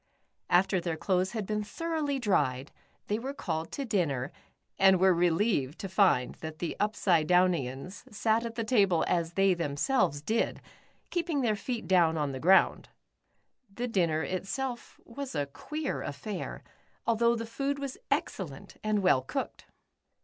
After 0.49 0.81
their 0.81 0.97
clothes 0.97 1.33
had 1.33 1.45
been 1.45 1.63
thoroughly 1.63 2.17
dried, 2.17 2.71
they 3.05 3.19
were 3.19 3.35
called 3.35 3.71
to 3.73 3.85
dinner, 3.85 4.31
and 4.79 4.99
were 4.99 5.13
relieved 5.13 5.77
to 5.77 5.87
find 5.87 6.33
that 6.41 6.57
the 6.57 6.75
Upsidedownians 6.79 8.05
sat 8.11 8.43
at 8.43 8.55
the 8.55 8.63
table 8.63 9.05
as 9.07 9.33
they 9.33 9.53
themselves 9.53 10.23
did, 10.23 10.59
keeping 11.11 11.41
their 11.41 11.55
feet 11.55 11.87
down 11.87 12.17
on 12.17 12.31
the 12.31 12.39
ground. 12.39 12.89
The 13.71 13.87
dinner 13.87 14.23
itself 14.23 14.99
was 15.05 15.35
a 15.35 15.45
queer 15.45 16.01
affair, 16.01 16.63
although 17.05 17.35
the 17.35 17.45
food 17.45 17.77
was 17.77 17.99
excellent, 18.09 18.77
and 18.83 19.03
well 19.03 19.21
cooked. 19.21 19.65